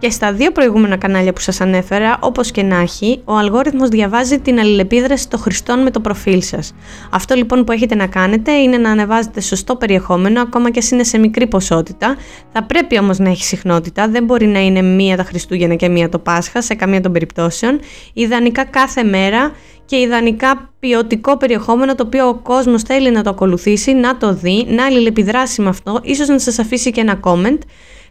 Και 0.01 0.11
στα 0.11 0.33
δύο 0.33 0.53
προηγούμενα 0.53 0.97
κανάλια 0.97 1.33
που 1.33 1.41
σας 1.41 1.61
ανέφερα, 1.61 2.19
όπως 2.21 2.51
και 2.51 2.63
να 2.63 2.81
έχει, 2.81 3.21
ο 3.25 3.37
αλγόριθμος 3.37 3.89
διαβάζει 3.89 4.39
την 4.39 4.59
αλληλεπίδραση 4.59 5.29
των 5.29 5.41
χρηστών 5.41 5.83
με 5.83 5.91
το 5.91 6.01
προφίλ 6.01 6.43
σας. 6.43 6.75
Αυτό 7.11 7.35
λοιπόν 7.35 7.65
που 7.65 7.73
έχετε 7.73 7.95
να 7.95 8.07
κάνετε 8.07 8.53
είναι 8.53 8.79
να 8.79 8.91
ανεβάζετε 8.91 9.41
σωστό 9.41 9.77
περιεχόμενο, 9.77 10.41
ακόμα 10.41 10.71
και 10.71 10.83
είναι 10.93 11.05
σε 11.05 11.19
μικρή 11.19 11.47
ποσότητα. 11.47 12.17
Θα 12.53 12.63
πρέπει 12.63 12.99
όμως 12.99 13.19
να 13.19 13.31
έχει 13.31 13.45
συχνότητα, 13.45 14.09
δεν 14.09 14.25
μπορεί 14.25 14.47
να 14.47 14.61
είναι 14.61 14.83
μία 14.83 15.17
τα 15.17 15.23
Χριστούγεννα 15.23 15.75
και 15.75 15.89
μία 15.89 16.09
το 16.09 16.19
Πάσχα, 16.19 16.63
σε 16.63 16.75
καμία 16.75 17.01
των 17.01 17.13
περιπτώσεων. 17.13 17.81
Ιδανικά 18.13 18.65
κάθε 18.65 19.03
μέρα 19.03 19.53
και 19.85 19.97
ιδανικά 19.97 20.71
ποιοτικό 20.81 21.37
περιεχόμενο 21.37 21.95
το 21.95 22.03
οποίο 22.07 22.29
ο 22.29 22.35
κόσμος 22.35 22.83
θέλει 22.83 23.11
να 23.11 23.23
το 23.23 23.31
ακολουθήσει, 23.31 23.93
να 23.93 24.17
το 24.17 24.35
δει, 24.35 24.67
να 24.69 24.85
αλληλεπιδράσει 24.85 25.63
με 25.63 25.69
αυτό, 25.69 26.01
ίσως 26.03 26.29
να 26.29 26.39
σας 26.39 26.59
αφήσει 26.59 26.91
και 26.91 27.01
ένα 27.01 27.21
comment 27.23 27.59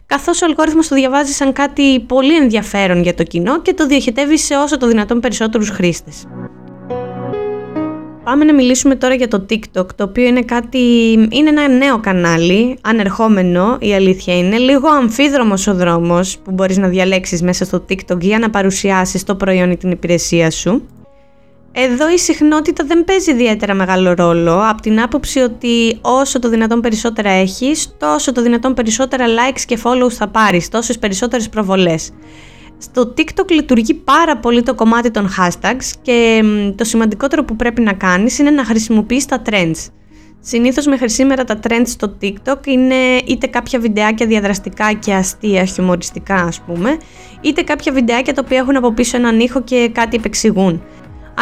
καθώς 0.08 0.42
ο 0.42 0.44
αλγόριθμος 0.44 0.88
το 0.88 0.94
διαβάζει 0.94 1.32
σαν 1.32 1.52
κάτι 1.52 2.00
πολύ 2.00 2.36
ενδιαφέρον 2.36 3.02
για 3.02 3.14
το 3.14 3.22
κοινό 3.22 3.62
και 3.62 3.74
το 3.74 3.86
διοχετεύει 3.86 4.38
σε 4.38 4.56
όσο 4.56 4.76
το 4.76 4.86
δυνατόν 4.86 5.20
περισσότερους 5.20 5.70
χρήστες. 5.70 6.24
Πάμε 8.24 8.44
να 8.44 8.54
μιλήσουμε 8.54 8.96
τώρα 8.96 9.14
για 9.14 9.28
το 9.28 9.46
TikTok, 9.50 9.86
το 9.94 10.04
οποίο 10.04 10.24
είναι 10.24 10.42
κάτι, 10.42 10.78
είναι 11.30 11.48
ένα 11.48 11.68
νέο 11.68 12.00
κανάλι, 12.00 12.78
ανερχόμενο, 12.80 13.76
η 13.80 13.94
αλήθεια 13.94 14.38
είναι, 14.38 14.58
λίγο 14.58 14.88
αμφίδρομος 14.88 15.66
ο 15.66 15.74
δρόμος 15.74 16.38
που 16.38 16.50
μπορείς 16.50 16.76
να 16.78 16.88
διαλέξεις 16.88 17.42
μέσα 17.42 17.64
στο 17.64 17.84
TikTok 17.88 18.20
για 18.20 18.38
να 18.38 18.50
παρουσιάσεις 18.50 19.24
το 19.24 19.34
προϊόν 19.34 19.70
ή 19.70 19.76
την 19.76 19.90
υπηρεσία 19.90 20.50
σου. 20.50 20.82
Εδώ 21.80 22.10
η 22.10 22.18
συχνότητα 22.18 22.84
δεν 22.84 23.04
παίζει 23.04 23.30
ιδιαίτερα 23.30 23.74
μεγάλο 23.74 24.14
ρόλο, 24.14 24.68
από 24.68 24.82
την 24.82 25.00
άποψη 25.00 25.40
ότι 25.40 25.98
όσο 26.00 26.38
το 26.38 26.48
δυνατόν 26.48 26.80
περισσότερα 26.80 27.30
έχεις, 27.30 27.94
τόσο 27.98 28.32
το 28.32 28.42
δυνατόν 28.42 28.74
περισσότερα 28.74 29.24
likes 29.26 29.60
και 29.66 29.78
follows 29.82 30.12
θα 30.12 30.28
πάρεις, 30.28 30.68
τόσες 30.68 30.98
περισσότερες 30.98 31.48
προβολές. 31.48 32.10
Στο 32.78 33.14
TikTok 33.16 33.50
λειτουργεί 33.50 33.94
πάρα 33.94 34.36
πολύ 34.36 34.62
το 34.62 34.74
κομμάτι 34.74 35.10
των 35.10 35.28
hashtags 35.28 35.92
και 36.02 36.42
το 36.74 36.84
σημαντικότερο 36.84 37.44
που 37.44 37.56
πρέπει 37.56 37.80
να 37.80 37.92
κάνεις 37.92 38.38
είναι 38.38 38.50
να 38.50 38.64
χρησιμοποιείς 38.64 39.26
τα 39.26 39.42
trends. 39.50 39.86
Συνήθως 40.40 40.86
μέχρι 40.86 41.10
σήμερα 41.10 41.44
τα 41.44 41.60
trends 41.68 41.86
στο 41.86 42.16
TikTok 42.22 42.66
είναι 42.66 42.94
είτε 43.26 43.46
κάποια 43.46 43.78
βιντεάκια 43.78 44.26
διαδραστικά 44.26 44.92
και 44.92 45.14
αστεία, 45.14 45.64
χιουμοριστικά 45.64 46.34
ας 46.34 46.60
πούμε, 46.60 46.96
είτε 47.40 47.62
κάποια 47.62 47.92
βιντεάκια 47.92 48.34
τα 48.34 48.42
οποία 48.44 48.58
έχουν 48.58 48.76
από 48.76 48.92
πίσω 48.92 49.16
έναν 49.16 49.40
ήχο 49.40 49.62
και 49.62 49.90
κάτι 49.92 50.16
επεξηγούν. 50.16 50.82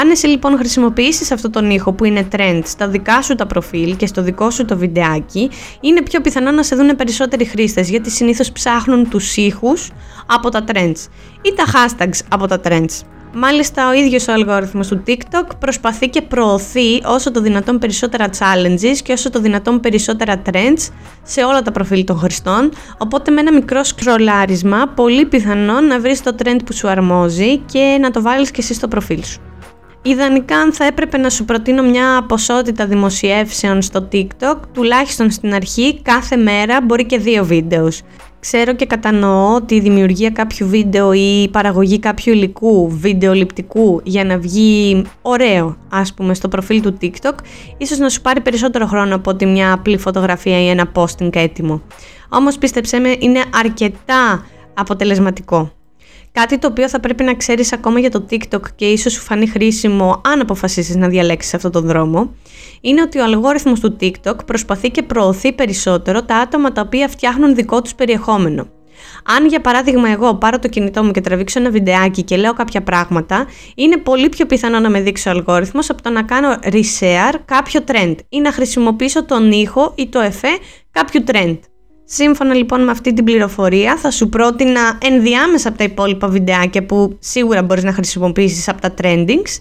Αν 0.00 0.10
εσύ 0.10 0.26
λοιπόν 0.26 0.56
χρησιμοποιήσεις 0.56 1.32
αυτό 1.32 1.50
τον 1.50 1.70
ήχο 1.70 1.92
που 1.92 2.04
είναι 2.04 2.28
trend 2.32 2.60
στα 2.64 2.88
δικά 2.88 3.22
σου 3.22 3.34
τα 3.34 3.46
προφίλ 3.46 3.96
και 3.96 4.06
στο 4.06 4.22
δικό 4.22 4.50
σου 4.50 4.64
το 4.64 4.76
βιντεάκι, 4.76 5.50
είναι 5.80 6.02
πιο 6.02 6.20
πιθανό 6.20 6.50
να 6.50 6.62
σε 6.62 6.76
δουν 6.76 6.96
περισσότεροι 6.96 7.44
χρήστες 7.44 7.88
γιατί 7.88 8.10
συνήθως 8.10 8.52
ψάχνουν 8.52 9.08
τους 9.08 9.36
ήχους 9.36 9.90
από 10.26 10.48
τα 10.48 10.64
trends 10.72 11.06
ή 11.42 11.54
τα 11.54 11.64
hashtags 11.66 12.18
από 12.28 12.46
τα 12.46 12.60
trends. 12.64 13.00
Μάλιστα 13.34 13.88
ο 13.88 13.92
ίδιος 13.92 14.28
ο 14.28 14.32
αλγόριθμος 14.32 14.88
του 14.88 15.02
TikTok 15.06 15.48
προσπαθεί 15.58 16.08
και 16.08 16.22
προωθεί 16.22 17.02
όσο 17.04 17.30
το 17.30 17.40
δυνατόν 17.40 17.78
περισσότερα 17.78 18.28
challenges 18.38 18.96
και 19.02 19.12
όσο 19.12 19.30
το 19.30 19.40
δυνατόν 19.40 19.80
περισσότερα 19.80 20.42
trends 20.50 20.88
σε 21.22 21.44
όλα 21.44 21.62
τα 21.62 21.72
προφίλ 21.72 22.04
των 22.04 22.18
χρηστών, 22.18 22.72
οπότε 22.98 23.30
με 23.30 23.40
ένα 23.40 23.52
μικρό 23.52 23.84
σκρολάρισμα 23.84 24.92
πολύ 24.94 25.26
πιθανό 25.26 25.80
να 25.80 26.00
βρεις 26.00 26.22
το 26.22 26.34
trend 26.42 26.58
που 26.64 26.72
σου 26.72 26.88
αρμόζει 26.88 27.58
και 27.58 27.98
να 28.00 28.10
το 28.10 28.22
βάλεις 28.22 28.50
και 28.50 28.60
εσύ 28.60 28.74
στο 28.74 28.88
προφίλ 28.88 29.24
σου. 29.24 29.40
Ιδανικά 30.06 30.56
αν 30.56 30.72
θα 30.72 30.84
έπρεπε 30.84 31.18
να 31.18 31.30
σου 31.30 31.44
προτείνω 31.44 31.82
μια 31.82 32.24
ποσότητα 32.28 32.86
δημοσιεύσεων 32.86 33.82
στο 33.82 34.08
TikTok, 34.12 34.56
τουλάχιστον 34.72 35.30
στην 35.30 35.54
αρχή 35.54 36.00
κάθε 36.02 36.36
μέρα 36.36 36.80
μπορεί 36.82 37.06
και 37.06 37.18
δύο 37.18 37.44
βίντεο. 37.44 37.88
Ξέρω 38.40 38.74
και 38.74 38.86
κατανοώ 38.86 39.54
ότι 39.54 39.74
η 39.74 39.80
δημιουργία 39.80 40.30
κάποιου 40.30 40.68
βίντεο 40.68 41.12
ή 41.12 41.42
η 41.42 41.48
παραγωγή 41.48 41.98
κάποιου 41.98 42.32
υλικού 42.32 42.88
βιντεοληπτικού 42.90 44.00
για 44.04 44.24
να 44.24 44.38
βγει 44.38 45.02
ωραίο 45.22 45.76
ας 45.90 46.14
πούμε 46.14 46.34
στο 46.34 46.48
προφίλ 46.48 46.80
του 46.80 46.96
TikTok 47.00 47.34
ίσως 47.76 47.98
να 47.98 48.08
σου 48.08 48.20
πάρει 48.20 48.40
περισσότερο 48.40 48.86
χρόνο 48.86 49.14
από 49.14 49.30
ότι 49.30 49.46
μια 49.46 49.72
απλή 49.72 49.98
φωτογραφία 49.98 50.62
ή 50.62 50.68
ένα 50.68 50.92
posting 50.94 51.36
έτοιμο. 51.36 51.82
Όμως 52.28 52.58
πίστεψέ 52.58 52.98
με 52.98 53.16
είναι 53.18 53.44
αρκετά 53.54 54.46
αποτελεσματικό. 54.74 55.70
Κάτι 56.40 56.58
το 56.58 56.66
οποίο 56.66 56.88
θα 56.88 57.00
πρέπει 57.00 57.22
να 57.22 57.34
ξέρεις 57.34 57.72
ακόμα 57.72 57.98
για 57.98 58.10
το 58.10 58.26
TikTok 58.30 58.60
και 58.74 58.86
ίσως 58.86 59.12
σου 59.12 59.20
φανεί 59.20 59.46
χρήσιμο 59.46 60.20
αν 60.24 60.40
αποφασίσεις 60.40 60.96
να 60.96 61.08
διαλέξεις 61.08 61.54
αυτόν 61.54 61.72
τον 61.72 61.86
δρόμο, 61.86 62.34
είναι 62.80 63.02
ότι 63.02 63.18
ο 63.18 63.24
αλγόριθμος 63.24 63.80
του 63.80 63.96
TikTok 64.00 64.46
προσπαθεί 64.46 64.90
και 64.90 65.02
προωθεί 65.02 65.52
περισσότερο 65.52 66.22
τα 66.22 66.36
άτομα 66.36 66.72
τα 66.72 66.80
οποία 66.80 67.08
φτιάχνουν 67.08 67.54
δικό 67.54 67.82
τους 67.82 67.94
περιεχόμενο. 67.94 68.66
Αν 69.24 69.46
για 69.46 69.60
παράδειγμα 69.60 70.08
εγώ 70.08 70.34
πάρω 70.34 70.58
το 70.58 70.68
κινητό 70.68 71.04
μου 71.04 71.10
και 71.10 71.20
τραβήξω 71.20 71.60
ένα 71.60 71.70
βιντεάκι 71.70 72.22
και 72.22 72.36
λέω 72.36 72.52
κάποια 72.52 72.82
πράγματα, 72.82 73.46
είναι 73.74 73.96
πολύ 73.96 74.28
πιο 74.28 74.46
πιθανό 74.46 74.80
να 74.80 74.90
με 74.90 75.00
δείξει 75.00 75.28
ο 75.28 75.30
αλγόριθμος 75.30 75.90
από 75.90 76.02
το 76.02 76.10
να 76.10 76.22
κάνω 76.22 76.58
reshare 76.62 77.38
κάποιο 77.44 77.80
trend 77.86 78.14
ή 78.28 78.40
να 78.40 78.52
χρησιμοποιήσω 78.52 79.24
τον 79.24 79.52
ήχο 79.52 79.92
ή 79.94 80.08
το 80.08 80.20
εφέ 80.20 80.58
κάποιου 80.90 81.24
trend. 81.26 81.58
Σύμφωνα 82.08 82.54
λοιπόν 82.54 82.84
με 82.84 82.90
αυτή 82.90 83.12
την 83.12 83.24
πληροφορία 83.24 83.96
θα 83.96 84.10
σου 84.10 84.28
πρότεινα 84.28 84.98
ενδιάμεσα 85.02 85.68
από 85.68 85.78
τα 85.78 85.84
υπόλοιπα 85.84 86.28
βιντεάκια 86.28 86.86
που 86.86 87.16
σίγουρα 87.20 87.62
μπορείς 87.62 87.84
να 87.84 87.92
χρησιμοποιήσεις 87.92 88.68
από 88.68 88.80
τα 88.80 88.94
trendings 89.02 89.60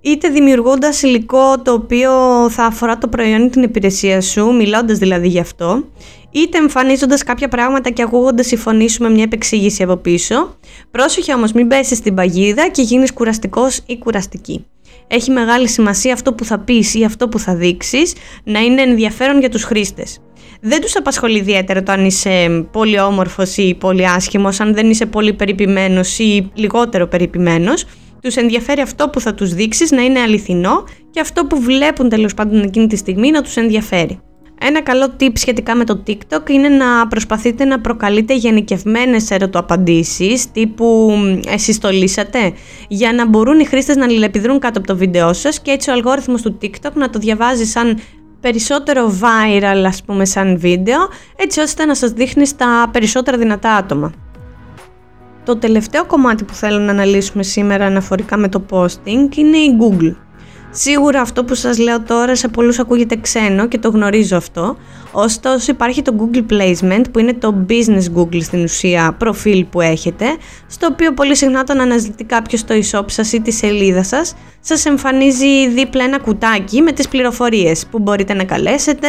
είτε 0.00 0.28
δημιουργώντας 0.28 1.02
υλικό 1.02 1.62
το 1.62 1.72
οποίο 1.72 2.10
θα 2.50 2.64
αφορά 2.64 2.98
το 2.98 3.08
προϊόν 3.08 3.44
ή 3.44 3.48
την 3.48 3.62
υπηρεσία 3.62 4.20
σου, 4.20 4.54
μιλώντας 4.54 4.98
δηλαδή 4.98 5.28
γι' 5.28 5.38
αυτό, 5.38 5.84
είτε 6.30 6.58
εμφανίζοντας 6.58 7.22
κάποια 7.22 7.48
πράγματα 7.48 7.90
και 7.90 8.02
ακούγοντας 8.02 8.50
η 8.50 8.56
φωνή 8.56 8.88
σου 8.88 9.02
με 9.02 9.10
μια 9.10 9.22
επεξήγηση 9.22 9.82
από 9.82 9.96
πίσω. 9.96 10.56
Πρόσεχε 10.90 11.34
όμως 11.34 11.52
μην 11.52 11.68
πέσεις 11.68 11.98
στην 11.98 12.14
παγίδα 12.14 12.68
και 12.68 12.82
γίνεις 12.82 13.12
κουραστικός 13.12 13.80
ή 13.86 13.98
κουραστική. 13.98 14.66
Έχει 15.08 15.30
μεγάλη 15.30 15.68
σημασία 15.68 16.12
αυτό 16.12 16.32
που 16.32 16.44
θα 16.44 16.58
πεις 16.58 16.94
ή 16.94 17.04
αυτό 17.04 17.28
που 17.28 17.38
θα 17.38 17.54
δείξεις 17.54 18.12
να 18.44 18.60
είναι 18.60 18.82
ενδιαφέρον 18.82 19.40
για 19.40 19.48
τους 19.48 19.64
χρήστες 19.64 20.20
δεν 20.66 20.80
τους 20.80 20.96
απασχολεί 20.96 21.38
ιδιαίτερα 21.38 21.82
το 21.82 21.92
αν 21.92 22.04
είσαι 22.04 22.66
πολύ 22.72 23.00
όμορφος 23.00 23.56
ή 23.56 23.76
πολύ 23.80 24.08
άσχημος, 24.08 24.60
αν 24.60 24.74
δεν 24.74 24.90
είσαι 24.90 25.06
πολύ 25.06 25.32
περιποιημένος 25.32 26.18
ή 26.18 26.50
λιγότερο 26.54 27.06
περιποιημένος. 27.06 27.84
Τους 28.20 28.36
ενδιαφέρει 28.36 28.80
αυτό 28.80 29.08
που 29.08 29.20
θα 29.20 29.34
τους 29.34 29.54
δείξεις 29.54 29.90
να 29.90 30.02
είναι 30.02 30.20
αληθινό 30.20 30.84
και 31.10 31.20
αυτό 31.20 31.46
που 31.46 31.60
βλέπουν 31.60 32.08
τέλος 32.08 32.34
πάντων 32.34 32.62
εκείνη 32.62 32.86
τη 32.86 32.96
στιγμή 32.96 33.30
να 33.30 33.42
τους 33.42 33.56
ενδιαφέρει. 33.56 34.20
Ένα 34.60 34.82
καλό 34.82 35.14
tip 35.20 35.30
σχετικά 35.34 35.74
με 35.74 35.84
το 35.84 36.02
TikTok 36.06 36.50
είναι 36.50 36.68
να 36.68 37.06
προσπαθείτε 37.06 37.64
να 37.64 37.80
προκαλείτε 37.80 38.34
γενικευμένες 38.34 39.30
ερωτοαπαντήσεις 39.30 40.50
τύπου 40.52 41.12
εσείς 41.48 41.78
το 41.78 41.88
λύσατε 41.90 42.52
για 42.88 43.12
να 43.12 43.26
μπορούν 43.26 43.60
οι 43.60 43.64
χρήστες 43.64 43.96
να 43.96 44.04
αλληλεπιδρούν 44.04 44.58
κάτω 44.58 44.78
από 44.78 44.88
το 44.88 44.96
βίντεό 44.96 45.32
σας 45.32 45.60
και 45.60 45.70
έτσι 45.70 45.90
ο 45.90 45.92
αλγόριθμος 45.92 46.42
του 46.42 46.58
TikTok 46.62 46.92
να 46.94 47.10
το 47.10 47.18
διαβάζει 47.18 47.64
σαν 47.64 47.98
περισσότερο 48.44 49.12
viral 49.20 49.84
ας 49.86 50.02
πούμε 50.02 50.24
σαν 50.24 50.58
βίντεο 50.58 50.98
έτσι 51.36 51.60
ώστε 51.60 51.84
να 51.84 51.94
σας 51.94 52.10
δείχνει 52.10 52.46
στα 52.46 52.88
περισσότερα 52.92 53.36
δυνατά 53.36 53.74
άτομα. 53.74 54.12
Το 55.44 55.56
τελευταίο 55.56 56.04
κομμάτι 56.04 56.44
που 56.44 56.54
θέλω 56.54 56.78
να 56.78 56.90
αναλύσουμε 56.90 57.42
σήμερα 57.42 57.86
αναφορικά 57.86 58.36
με 58.36 58.48
το 58.48 58.64
posting 58.70 59.36
είναι 59.36 59.56
η 59.56 59.76
Google. 59.80 60.14
Σίγουρα 60.76 61.20
αυτό 61.20 61.44
που 61.44 61.54
σας 61.54 61.78
λέω 61.78 62.00
τώρα 62.00 62.36
σε 62.36 62.48
πολλούς 62.48 62.78
ακούγεται 62.78 63.16
ξένο 63.16 63.68
και 63.68 63.78
το 63.78 63.88
γνωρίζω 63.88 64.36
αυτό, 64.36 64.76
ωστόσο 65.12 65.72
υπάρχει 65.72 66.02
το 66.02 66.14
Google 66.18 66.52
Placement 66.52 67.04
που 67.12 67.18
είναι 67.18 67.34
το 67.34 67.66
business 67.68 68.18
Google 68.18 68.42
στην 68.42 68.62
ουσία 68.62 69.14
προφίλ 69.18 69.64
που 69.64 69.80
έχετε, 69.80 70.24
στο 70.66 70.88
οποίο 70.92 71.12
πολύ 71.12 71.36
συχνά 71.36 71.60
όταν 71.60 71.80
αναζητεί 71.80 72.24
κάποιος 72.24 72.64
το 72.64 72.74
e-shop 72.74 73.04
σας 73.06 73.32
ή 73.32 73.40
τη 73.40 73.50
σελίδα 73.50 74.02
σας, 74.02 74.34
σας 74.60 74.84
εμφανίζει 74.84 75.68
δίπλα 75.68 76.04
ένα 76.04 76.18
κουτάκι 76.18 76.80
με 76.80 76.92
τις 76.92 77.08
πληροφορίες 77.08 77.86
που 77.90 77.98
μπορείτε 77.98 78.34
να 78.34 78.44
καλέσετε, 78.44 79.08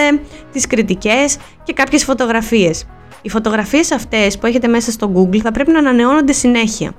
τις 0.51 0.67
κριτικές 0.67 1.37
και 1.63 1.73
κάποιες 1.73 2.03
φωτογραφίες. 2.03 2.85
Οι 3.21 3.29
φωτογραφίες 3.29 3.91
αυτές 3.91 4.37
που 4.37 4.45
έχετε 4.45 4.67
μέσα 4.67 4.91
στο 4.91 5.11
Google 5.15 5.39
θα 5.39 5.51
πρέπει 5.51 5.71
να 5.71 5.79
ανανεώνονται 5.79 6.33
συνέχεια. 6.33 6.93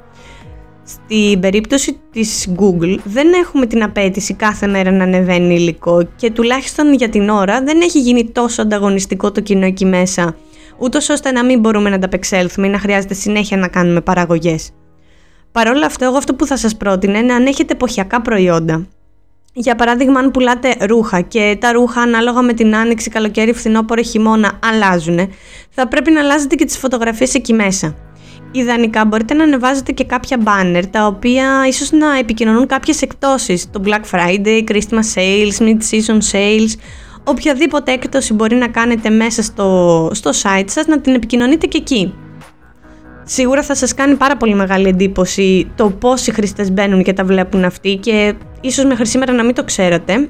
Στην 0.88 1.40
περίπτωση 1.40 1.98
της 2.12 2.48
Google 2.56 2.96
δεν 3.04 3.32
έχουμε 3.32 3.66
την 3.66 3.82
απέτηση 3.82 4.34
κάθε 4.34 4.66
μέρα 4.66 4.90
να 4.90 5.04
ανεβαίνει 5.04 5.54
υλικό 5.54 6.08
και 6.16 6.30
τουλάχιστον 6.30 6.94
για 6.94 7.08
την 7.08 7.28
ώρα 7.28 7.62
δεν 7.62 7.80
έχει 7.80 8.00
γίνει 8.00 8.30
τόσο 8.30 8.62
ανταγωνιστικό 8.62 9.32
το 9.32 9.40
κοινό 9.40 9.66
εκεί 9.66 9.84
μέσα, 9.84 10.36
ούτως 10.78 11.08
ώστε 11.08 11.30
να 11.30 11.44
μην 11.44 11.60
μπορούμε 11.60 11.88
να 11.88 11.94
ανταπεξέλθουμε 11.94 12.66
ή 12.66 12.70
να 12.70 12.78
χρειάζεται 12.78 13.14
συνέχεια 13.14 13.56
να 13.56 13.68
κάνουμε 13.68 14.00
παραγωγές. 14.00 14.70
Παρ' 15.52 15.68
όλα 15.68 15.86
αυτά, 15.86 16.04
εγώ 16.04 16.16
αυτό 16.16 16.34
που 16.34 16.46
θα 16.46 16.56
σας 16.56 16.76
πρότεινα 16.76 17.18
είναι 17.18 17.32
αν 17.32 17.46
έχετε 17.46 17.72
εποχιακά 17.72 18.22
προϊόντα. 18.22 18.86
Για 19.52 19.74
παράδειγμα, 19.74 20.18
αν 20.18 20.30
πουλάτε 20.30 20.76
ρούχα 20.80 21.20
και 21.20 21.56
τα 21.60 21.72
ρούχα 21.72 22.00
ανάλογα 22.00 22.42
με 22.42 22.52
την 22.52 22.76
άνοιξη, 22.76 23.10
καλοκαίρι, 23.10 23.52
φθινόπωρο, 23.52 24.02
χειμώνα 24.02 24.58
αλλάζουν, 24.62 25.18
θα 25.70 25.88
πρέπει 25.88 26.10
να 26.10 26.20
αλλάζετε 26.20 26.54
και 26.54 26.64
τις 26.64 26.78
φωτογραφίες 26.78 27.34
εκεί 27.34 27.52
μέσα. 27.52 27.94
Ιδανικά 28.58 29.04
μπορείτε 29.04 29.34
να 29.34 29.42
ανεβάζετε 29.44 29.92
και 29.92 30.04
κάποια 30.04 30.38
banner 30.44 30.82
τα 30.90 31.06
οποία 31.06 31.66
ίσως 31.68 31.90
να 31.90 32.18
επικοινωνούν 32.18 32.66
κάποιες 32.66 33.02
εκτόσεις, 33.02 33.70
το 33.70 33.82
Black 33.84 34.14
Friday, 34.14 34.64
Christmas 34.70 35.14
Sales, 35.14 35.58
Mid-Season 35.58 36.18
Sales, 36.32 36.78
οποιαδήποτε 37.24 37.92
έκπτωση 37.92 38.34
μπορεί 38.34 38.56
να 38.56 38.68
κάνετε 38.68 39.10
μέσα 39.10 39.42
στο, 39.42 40.10
στο 40.12 40.30
site 40.30 40.66
σας 40.66 40.86
να 40.86 41.00
την 41.00 41.14
επικοινωνείτε 41.14 41.66
και 41.66 41.78
εκεί. 41.78 42.14
Σίγουρα 43.24 43.62
θα 43.62 43.74
σας 43.74 43.94
κάνει 43.94 44.14
πάρα 44.14 44.36
πολύ 44.36 44.54
μεγάλη 44.54 44.88
εντύπωση 44.88 45.70
το 45.74 45.90
πόσοι 45.90 46.32
χρήστες 46.32 46.72
μπαίνουν 46.72 47.02
και 47.02 47.12
τα 47.12 47.24
βλέπουν 47.24 47.64
αυτοί 47.64 47.96
και 47.96 48.34
ίσως 48.60 48.84
μέχρι 48.84 49.06
σήμερα 49.06 49.32
να 49.32 49.44
μην 49.44 49.54
το 49.54 49.64
ξέρετε. 49.64 50.28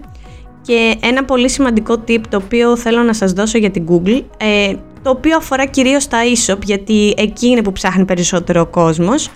Και 0.62 0.94
ένα 1.02 1.24
πολύ 1.24 1.50
σημαντικό 1.50 2.04
tip 2.08 2.20
το 2.28 2.36
οποίο 2.36 2.76
θέλω 2.76 3.02
να 3.02 3.12
σας 3.12 3.32
δώσω 3.32 3.58
για 3.58 3.70
την 3.70 3.86
Google 3.88 4.22
ε, 4.36 4.72
το 5.06 5.12
οποίο 5.12 5.36
αφορά 5.36 5.66
κυρίως 5.66 6.08
τα 6.08 6.18
e-shop 6.22 6.58
γιατί 6.62 7.14
εκεί 7.16 7.46
είναι 7.46 7.62
που 7.62 7.72
ψάχνει 7.72 8.04
περισσότερο 8.04 8.60
ο 8.60 8.66
κόσμος. 8.66 9.30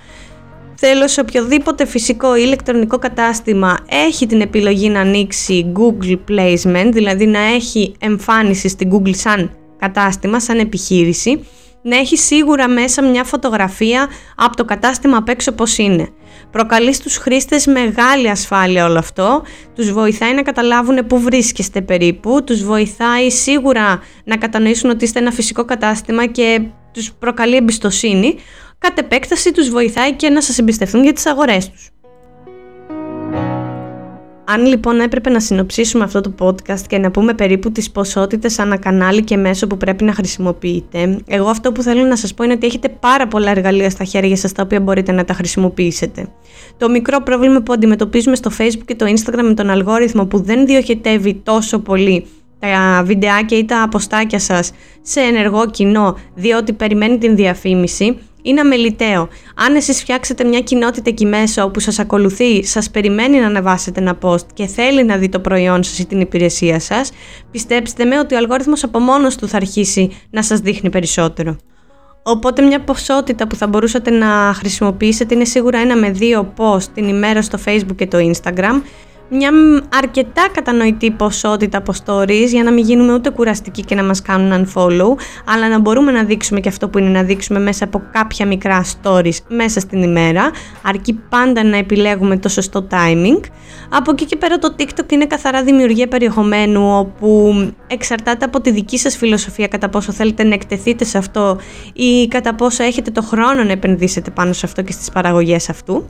Θέλω 0.75 1.09
σε 1.09 1.21
οποιοδήποτε 1.21 1.87
φυσικό 1.87 2.37
ή 2.37 2.43
ηλεκτρονικό 2.45 2.99
κατάστημα 2.99 3.77
έχει 3.89 4.27
την 4.27 4.41
επιλογή 4.41 4.89
να 4.89 5.00
ανοίξει 5.00 5.73
Google 5.77 6.19
Placement, 6.31 6.89
δηλαδή 6.93 7.27
να 7.27 7.41
έχει 7.41 7.95
εμφάνιση 7.99 8.69
στην 8.69 8.91
Google 8.93 9.15
σαν 9.15 9.50
κατάστημα, 9.79 10.41
σαν 10.41 10.59
επιχείρηση, 10.59 11.45
να 11.83 11.97
έχει 11.97 12.17
σίγουρα 12.17 12.69
μέσα 12.69 13.03
μια 13.03 13.25
φωτογραφία 13.25 14.09
από 14.37 14.57
το 14.57 14.65
κατάστημα 14.65 15.17
απ' 15.17 15.29
έξω 15.29 15.53
πώς 15.53 15.79
είναι. 15.79 16.09
Προκαλείς 16.50 16.97
στους 16.97 17.16
χρήστες 17.16 17.66
μεγάλη 17.66 18.30
ασφάλεια 18.30 18.87
όλο 18.87 18.99
αυτό, 18.99 19.42
τους 19.75 19.92
βοηθάει 19.92 20.35
να 20.35 20.42
καταλάβουν 20.42 21.07
πού 21.07 21.21
βρίσκεστε 21.21 21.80
περίπου, 21.80 22.45
τους 22.45 22.64
βοηθάει 22.64 23.30
σίγουρα 23.30 24.02
να 24.25 24.37
κατανοήσουν 24.37 24.90
ότι 24.90 25.04
είστε 25.04 25.19
ένα 25.19 25.30
φυσικό 25.30 25.64
κατάστημα 25.64 26.26
και 26.26 26.61
τους 26.92 27.12
προκαλεί 27.12 27.57
εμπιστοσύνη, 27.57 28.37
κατ' 28.78 28.99
επέκταση 28.99 29.52
τους 29.52 29.71
βοηθάει 29.71 30.12
και 30.12 30.28
να 30.28 30.42
σας 30.42 30.59
εμπιστευτούν 30.59 31.02
για 31.02 31.12
τις 31.12 31.26
αγορές 31.26 31.71
τους. 31.71 31.90
Αν 34.52 34.66
λοιπόν 34.66 35.00
έπρεπε 35.00 35.30
να 35.30 35.40
συνοψίσουμε 35.40 36.04
αυτό 36.04 36.21
το 36.21 36.33
podcast 36.38 36.80
και 36.87 36.99
να 36.99 37.11
πούμε 37.11 37.35
περίπου 37.35 37.73
τις 37.73 37.90
ποσότητες 37.90 38.59
ανά 38.59 38.76
κανάλι 38.76 39.23
και 39.23 39.37
μέσο 39.37 39.66
που 39.66 39.76
πρέπει 39.76 40.04
να 40.04 40.12
χρησιμοποιείτε, 40.12 41.19
εγώ 41.26 41.49
αυτό 41.49 41.73
που 41.73 41.83
θέλω 41.83 42.04
να 42.04 42.16
σας 42.16 42.35
πω 42.35 42.45
είναι 42.45 42.52
ότι 42.52 42.66
έχετε 42.66 42.88
πάρα 42.88 43.26
πολλά 43.28 43.50
εργαλεία 43.50 43.90
στα 43.90 44.04
χέρια 44.04 44.37
σας 44.37 44.52
τα 44.52 44.62
οποία 44.62 44.80
μπορείτε 44.80 45.12
να 45.12 45.25
τα 45.25 45.35
χρησιμοποιήσετε. 45.35 46.28
Το 46.76 46.88
μικρό 46.88 47.23
πρόβλημα 47.23 47.61
που 47.61 47.73
αντιμετωπίζουμε 47.73 48.37
στο 48.37 48.50
Facebook 48.59 48.85
και 48.85 48.95
το 48.95 49.07
Instagram 49.07 49.42
με 49.42 49.54
τον 49.54 49.71
αλγόριθμο 49.71 50.26
που 50.26 50.40
δεν 50.42 50.66
διοχετεύει 50.66 51.35
τόσο 51.35 51.78
πολύ 51.78 52.26
τα 52.59 53.02
βιντεάκια 53.04 53.59
ή 53.59 53.64
τα 53.64 53.83
αποστάκια 53.83 54.38
σας 54.38 54.73
σε 55.02 55.21
ενεργό 55.21 55.66
κοινό 55.71 56.16
διότι 56.35 56.73
περιμένει 56.73 57.19
την 57.19 57.37
διαφήμιση 57.37 58.19
είναι 58.43 58.61
αμεληταίο. 58.61 59.29
Αν 59.55 59.75
εσείς 59.75 60.01
φτιάξετε 60.01 60.45
μια 60.45 60.61
κοινότητα 60.61 61.11
εκεί 61.11 61.27
μέσα 61.27 61.65
όπου 61.65 61.81
σας 61.81 61.99
ακολουθεί, 61.99 62.65
σας 62.65 62.91
περιμένει 62.91 63.39
να 63.39 63.47
ανεβάσετε 63.47 64.01
ένα 64.01 64.19
post 64.23 64.47
και 64.55 64.67
θέλει 64.67 65.05
να 65.05 65.17
δει 65.17 65.29
το 65.29 65.41
προϊόν 65.41 65.83
σας 65.83 65.99
ή 65.99 66.07
την 66.07 66.21
υπηρεσία 66.21 66.81
σας, 66.81 67.11
πιστέψτε 67.51 68.05
με 68.05 68.19
ότι 68.19 68.35
ο 68.35 68.37
αλγόριθμος 68.37 68.85
από 68.85 68.99
μόνος 68.99 69.37
του 69.37 69.49
θα 69.49 69.57
αρχίσει 69.57 70.11
να 70.31 70.43
σας 70.43 70.61
δείχνει 70.61 70.91
περισσότερο. 70.91 71.57
Οπότε 72.23 72.63
μια 72.63 72.81
ποσότητα 72.81 73.47
που 73.47 73.57
θα 73.57 73.67
μπορούσατε 73.67 74.11
να 74.11 74.53
χρησιμοποιήσετε 74.55 75.35
είναι 75.35 75.45
σίγουρα 75.45 75.79
ένα 75.79 75.97
με 75.97 76.11
δύο 76.11 76.53
post 76.57 76.83
την 76.95 77.09
ημέρα 77.09 77.43
στο 77.43 77.59
facebook 77.65 77.97
και 77.97 78.07
το 78.07 78.19
instagram 78.19 78.83
μια 79.31 79.51
αρκετά 79.95 80.49
κατανοητή 80.53 81.11
ποσότητα 81.11 81.79
από 81.79 81.93
stories 82.05 82.49
για 82.49 82.63
να 82.63 82.73
μην 82.73 82.85
γίνουμε 82.85 83.13
ούτε 83.13 83.31
κουραστικοί 83.31 83.85
και 83.85 83.95
να 83.95 84.05
μας 84.05 84.23
κάνουν 84.23 84.67
unfollow 84.67 85.15
αλλά 85.45 85.69
να 85.69 85.79
μπορούμε 85.79 86.13
να 86.13 86.25
δείξουμε 86.25 86.61
και 86.61 86.69
αυτό 86.69 86.89
που 86.89 86.99
είναι 86.99 87.09
να 87.09 87.23
δείξουμε 87.23 87.59
μέσα 87.59 87.85
από 87.85 88.03
κάποια 88.13 88.47
μικρά 88.47 88.85
stories 88.85 89.37
μέσα 89.49 89.81
στην 89.81 90.03
ημέρα 90.03 90.51
αρκεί 90.83 91.13
πάντα 91.29 91.65
να 91.65 91.77
επιλέγουμε 91.77 92.39
το 92.39 92.49
σωστό 92.49 92.87
timing. 92.91 93.41
Από 93.89 94.11
εκεί 94.11 94.25
και 94.25 94.37
πέρα 94.37 94.59
το 94.59 94.75
TikTok 94.79 95.13
είναι 95.13 95.27
καθαρά 95.27 95.63
δημιουργία 95.63 96.09
περιεχομένου 96.09 96.99
όπου 96.99 97.55
εξαρτάται 97.87 98.45
από 98.45 98.61
τη 98.61 98.71
δική 98.71 98.99
σας 98.99 99.17
φιλοσοφία 99.17 99.69
κατά 99.69 99.89
πόσο 99.89 100.13
θέλετε 100.13 100.45
να 100.45 100.55
εκτεθείτε 100.55 101.05
σε 101.05 101.19
αυτό 101.19 101.59
ή 101.93 102.29
κατά 102.29 102.55
πόσο 102.55 102.83
έχετε 102.83 103.11
το 103.11 103.23
χρόνο 103.23 103.65
να 103.65 103.73
επενδύσετε 103.73 104.31
πάνω 104.31 104.53
σε 104.53 104.67
αυτό 104.67 104.83
και 104.83 104.93
στις 104.93 105.11
παραγωγές 105.11 105.69
αυτού 105.69 106.05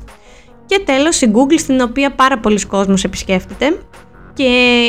και 0.71 0.83
τέλος 0.85 1.21
η 1.21 1.31
Google 1.35 1.59
στην 1.59 1.81
οποία 1.81 2.11
πάρα 2.11 2.39
πολλοί 2.39 2.67
κόσμος 2.67 3.05
επισκέφτεται 3.05 3.79
και 4.33 4.45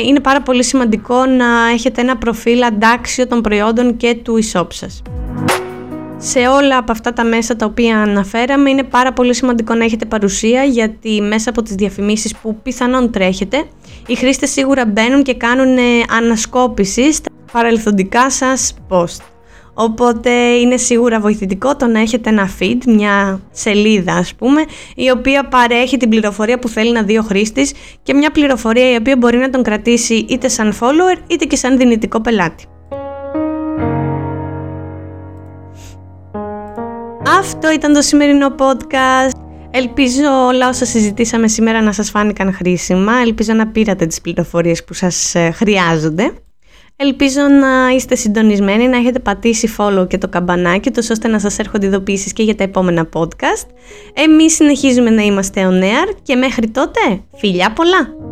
είναι 0.06 0.20
πάρα 0.20 0.42
πολύ 0.42 0.64
σημαντικό 0.64 1.26
να 1.26 1.68
έχετε 1.72 2.00
ένα 2.00 2.16
προφίλ 2.16 2.62
αντάξιο 2.62 3.26
των 3.26 3.40
προϊόντων 3.40 3.96
και 3.96 4.14
του 4.14 4.38
e-shop 4.42 4.66
σας. 4.68 5.02
Σε 6.16 6.38
όλα 6.38 6.76
από 6.76 6.92
αυτά 6.92 7.12
τα 7.12 7.24
μέσα 7.24 7.56
τα 7.56 7.66
οποία 7.66 7.98
αναφέραμε 7.98 8.70
είναι 8.70 8.82
πάρα 8.82 9.12
πολύ 9.12 9.34
σημαντικό 9.34 9.74
να 9.74 9.84
έχετε 9.84 10.04
παρουσία 10.04 10.64
γιατί 10.64 11.20
μέσα 11.20 11.50
από 11.50 11.62
τις 11.62 11.74
διαφημίσεις 11.74 12.36
που 12.36 12.56
πιθανόν 12.62 13.10
τρέχετε 13.10 13.64
οι 14.06 14.14
χρήστες 14.14 14.50
σίγουρα 14.50 14.86
μπαίνουν 14.86 15.22
και 15.22 15.34
κάνουν 15.34 15.78
ανασκόπησης 16.16 17.16
στα 17.16 17.30
παρελθοντικά 17.52 18.30
σας 18.30 18.74
post. 18.88 19.31
Οπότε 19.74 20.30
είναι 20.30 20.76
σίγουρα 20.76 21.20
βοηθητικό 21.20 21.76
το 21.76 21.86
να 21.86 22.00
έχετε 22.00 22.30
ένα 22.30 22.50
feed, 22.58 22.78
μια 22.86 23.40
σελίδα 23.50 24.14
ας 24.14 24.34
πούμε, 24.34 24.64
η 24.94 25.10
οποία 25.10 25.48
παρέχει 25.48 25.96
την 25.96 26.08
πληροφορία 26.08 26.58
που 26.58 26.68
θέλει 26.68 26.92
να 26.92 27.02
δει 27.02 27.18
ο 27.18 27.22
χρήστης 27.22 27.72
και 28.02 28.14
μια 28.14 28.30
πληροφορία 28.30 28.92
η 28.92 28.96
οποία 28.96 29.16
μπορεί 29.16 29.38
να 29.38 29.50
τον 29.50 29.62
κρατήσει 29.62 30.14
είτε 30.14 30.48
σαν 30.48 30.72
follower 30.80 31.18
είτε 31.26 31.44
και 31.44 31.56
σαν 31.56 31.76
δυνητικό 31.76 32.20
πελάτη. 32.20 32.64
Αυτό 37.38 37.72
ήταν 37.72 37.92
το 37.92 38.02
σημερινό 38.02 38.54
podcast. 38.58 39.40
Ελπίζω 39.70 40.46
όλα 40.46 40.68
όσα 40.68 40.84
συζητήσαμε 40.84 41.48
σήμερα 41.48 41.82
να 41.82 41.92
σας 41.92 42.10
φάνηκαν 42.10 42.52
χρήσιμα. 42.52 43.12
Ελπίζω 43.24 43.52
να 43.52 43.66
πήρατε 43.66 44.06
τις 44.06 44.20
πληροφορίες 44.20 44.84
που 44.84 44.94
σας 44.94 45.34
ε, 45.34 45.50
χρειάζονται. 45.50 46.32
Ελπίζω 46.96 47.40
να 47.40 47.88
είστε 47.94 48.14
συντονισμένοι, 48.14 48.88
να 48.88 48.96
έχετε 48.96 49.18
πατήσει 49.18 49.74
follow 49.78 50.08
και 50.08 50.18
το 50.18 50.28
καμπανάκι, 50.28 50.90
τόσο 50.90 51.12
ώστε 51.12 51.28
να 51.28 51.38
σας 51.38 51.58
έρχονται 51.58 51.86
ειδοποιήσεις 51.86 52.32
και 52.32 52.42
για 52.42 52.54
τα 52.54 52.64
επόμενα 52.64 53.08
podcast. 53.12 53.66
Εμείς 54.14 54.54
συνεχίζουμε 54.54 55.10
να 55.10 55.22
είμαστε 55.22 55.68
on 55.70 55.82
air 55.82 56.16
και 56.22 56.36
μέχρι 56.36 56.68
τότε, 56.68 57.00
φιλιά 57.36 57.72
πολλά! 57.72 58.31